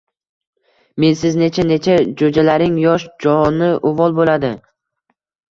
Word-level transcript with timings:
Mensiz 1.03 1.37
necha-necha 1.41 1.97
jo‘jalarning 2.23 2.81
yosh 2.85 3.07
joni 3.27 3.71
uvol 3.93 4.19
bo‘ladi 4.23 4.53